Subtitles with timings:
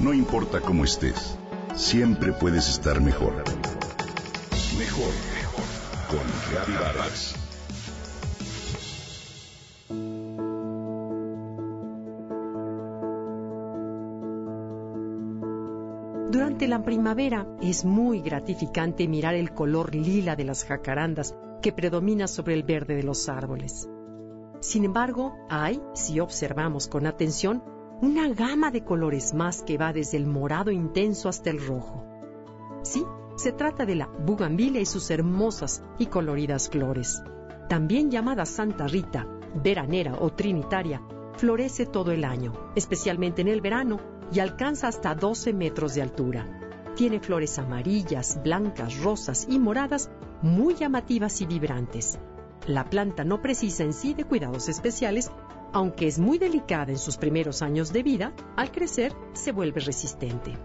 [0.00, 1.36] No importa cómo estés,
[1.74, 3.34] siempre puedes estar mejor.
[4.78, 5.64] Mejor, mejor.
[6.08, 7.34] Con Vargas.
[16.30, 22.26] Durante la primavera es muy gratificante mirar el color lila de las jacarandas que predomina
[22.26, 23.86] sobre el verde de los árboles.
[24.60, 27.62] Sin embargo, hay, si observamos con atención,
[28.02, 32.06] una gama de colores más que va desde el morado intenso hasta el rojo.
[32.82, 33.04] Sí,
[33.36, 37.22] se trata de la bugambilia y sus hermosas y coloridas flores.
[37.68, 39.26] También llamada Santa Rita,
[39.62, 41.02] veranera o trinitaria,
[41.36, 44.00] florece todo el año, especialmente en el verano,
[44.32, 46.92] y alcanza hasta 12 metros de altura.
[46.96, 52.18] Tiene flores amarillas, blancas, rosas y moradas muy llamativas y vibrantes.
[52.66, 55.30] La planta no precisa en sí de cuidados especiales,
[55.72, 60.56] aunque es muy delicada en sus primeros años de vida, al crecer se vuelve resistente.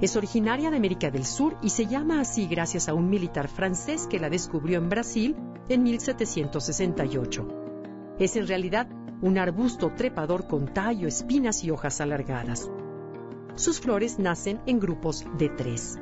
[0.00, 4.06] Es originaria de América del Sur y se llama así gracias a un militar francés
[4.06, 5.36] que la descubrió en Brasil
[5.68, 7.48] en 1768.
[8.20, 8.88] Es en realidad
[9.20, 12.70] un arbusto trepador con tallo, espinas y hojas alargadas.
[13.56, 15.98] Sus flores nacen en grupos de tres.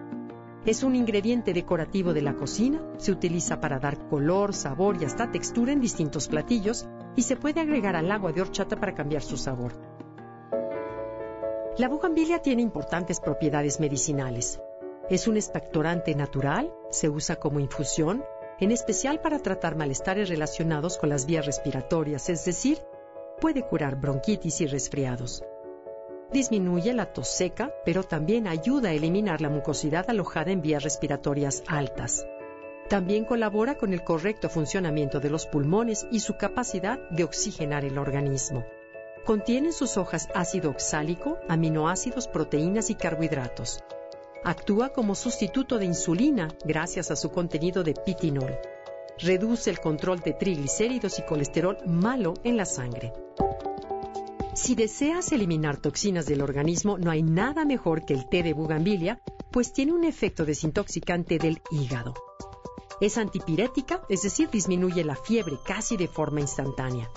[0.66, 5.30] Es un ingrediente decorativo de la cocina, se utiliza para dar color, sabor y hasta
[5.30, 9.36] textura en distintos platillos y se puede agregar al agua de horchata para cambiar su
[9.36, 9.72] sabor.
[11.78, 14.60] La bugambilia tiene importantes propiedades medicinales.
[15.10, 18.24] Es un expectorante natural, se usa como infusión,
[18.60, 22.78] en especial para tratar malestares relacionados con las vías respiratorias, es decir,
[23.40, 25.44] puede curar bronquitis y resfriados.
[26.32, 31.62] Disminuye la tos seca, pero también ayuda a eliminar la mucosidad alojada en vías respiratorias
[31.68, 32.26] altas.
[32.88, 37.98] También colabora con el correcto funcionamiento de los pulmones y su capacidad de oxigenar el
[37.98, 38.64] organismo.
[39.24, 43.82] Contiene en sus hojas ácido oxálico, aminoácidos, proteínas y carbohidratos.
[44.44, 48.56] Actúa como sustituto de insulina gracias a su contenido de pitinol.
[49.18, 53.12] Reduce el control de triglicéridos y colesterol malo en la sangre.
[54.54, 59.20] Si deseas eliminar toxinas del organismo, no hay nada mejor que el té de bugambilia,
[59.50, 62.14] pues tiene un efecto desintoxicante del hígado.
[63.00, 67.10] Es antipirética, es decir, disminuye la fiebre casi de forma instantánea.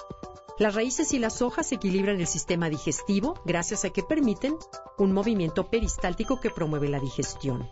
[0.58, 4.58] Las raíces y las hojas equilibran el sistema digestivo gracias a que permiten
[4.98, 7.70] un movimiento peristáltico que promueve la digestión.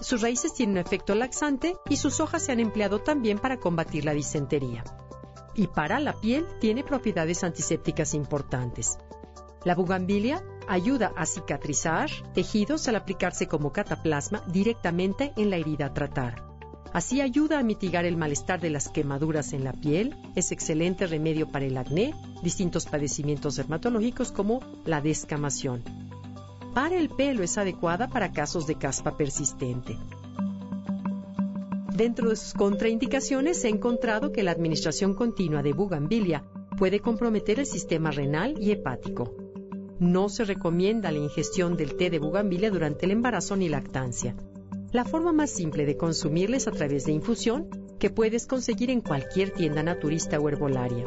[0.00, 4.04] Sus raíces tienen un efecto laxante y sus hojas se han empleado también para combatir
[4.04, 4.84] la disentería
[5.54, 8.98] y para la piel tiene propiedades antisépticas importantes.
[9.64, 15.94] La bugambilia ayuda a cicatrizar tejidos al aplicarse como cataplasma directamente en la herida a
[15.94, 16.51] tratar.
[16.92, 21.50] Así ayuda a mitigar el malestar de las quemaduras en la piel, es excelente remedio
[21.50, 25.82] para el acné, distintos padecimientos dermatológicos como la descamación.
[26.74, 29.96] Para el pelo es adecuada para casos de caspa persistente.
[31.94, 36.42] Dentro de sus contraindicaciones ha encontrado que la administración continua de bugambilia
[36.78, 39.34] puede comprometer el sistema renal y hepático.
[39.98, 44.34] No se recomienda la ingestión del té de bugambilia durante el embarazo ni lactancia.
[44.92, 49.00] La forma más simple de consumirla es a través de infusión que puedes conseguir en
[49.00, 51.06] cualquier tienda naturista o herbolaria.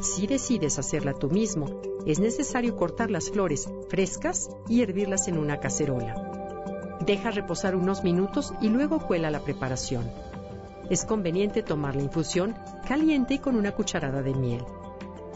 [0.00, 5.58] Si decides hacerla tú mismo, es necesario cortar las flores frescas y hervirlas en una
[5.58, 6.14] cacerola.
[7.04, 10.08] Deja reposar unos minutos y luego cuela la preparación.
[10.88, 12.54] Es conveniente tomar la infusión
[12.86, 14.62] caliente y con una cucharada de miel.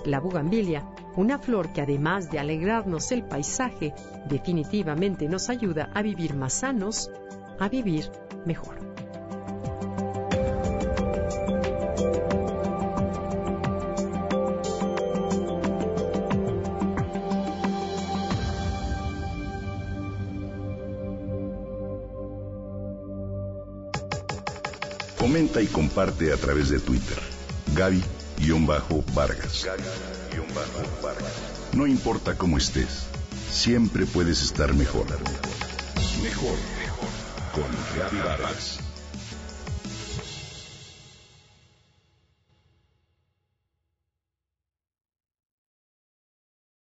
[0.05, 3.93] La bugambilia, una flor que además de alegrarnos el paisaje,
[4.28, 7.10] definitivamente nos ayuda a vivir más sanos,
[7.60, 8.10] a vivir
[8.47, 8.78] mejor.
[25.19, 27.19] Comenta y comparte a través de Twitter.
[27.77, 29.69] Gaby-Vargas.
[31.72, 33.06] No importa cómo estés,
[33.50, 35.06] siempre puedes estar mejor.
[36.22, 36.79] Mejor, mejor.
[37.53, 38.90] Con Gaby Vargas.